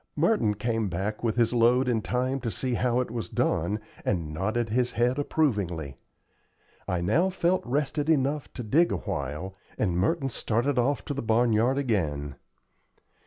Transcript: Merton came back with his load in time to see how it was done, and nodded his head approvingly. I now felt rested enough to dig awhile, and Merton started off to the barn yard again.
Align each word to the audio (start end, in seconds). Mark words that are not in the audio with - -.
Merton 0.15 0.55
came 0.55 0.89
back 0.89 1.23
with 1.23 1.35
his 1.35 1.53
load 1.53 1.87
in 1.87 2.01
time 2.01 2.39
to 2.39 2.49
see 2.49 2.73
how 2.73 3.01
it 3.01 3.11
was 3.11 3.29
done, 3.29 3.79
and 4.03 4.33
nodded 4.33 4.69
his 4.69 4.93
head 4.93 5.19
approvingly. 5.19 5.95
I 6.87 7.01
now 7.01 7.29
felt 7.29 7.61
rested 7.63 8.09
enough 8.09 8.51
to 8.53 8.63
dig 8.63 8.91
awhile, 8.91 9.55
and 9.77 9.95
Merton 9.99 10.29
started 10.29 10.79
off 10.79 11.05
to 11.05 11.13
the 11.13 11.21
barn 11.21 11.53
yard 11.53 11.77
again. 11.77 12.33